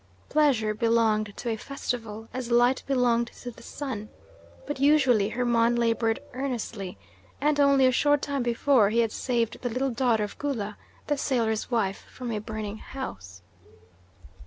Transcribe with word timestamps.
Pleasure 0.29 0.73
belonged 0.73 1.31
to 1.37 1.49
a 1.51 1.55
festival, 1.55 2.27
as 2.33 2.49
light 2.49 2.81
belonged 2.87 3.27
to 3.41 3.51
the 3.51 3.61
sun; 3.61 4.09
but 4.65 4.79
usually 4.79 5.29
Hermon 5.29 5.75
laboured 5.75 6.19
earnestly, 6.33 6.97
and 7.39 7.59
only 7.59 7.85
a 7.85 7.91
short 7.91 8.23
time 8.23 8.41
before 8.41 8.89
he 8.89 9.01
had 9.01 9.11
saved 9.11 9.61
the 9.61 9.69
little 9.69 9.91
daughter 9.91 10.23
of 10.23 10.39
Gula, 10.39 10.75
the 11.05 11.17
sailor's 11.17 11.69
wife, 11.69 12.03
from 12.09 12.31
a 12.31 12.39
burning 12.39 12.77
house. 12.79 13.43